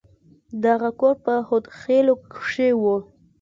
[0.65, 2.83] دغه کور په هود خيلو کښې و.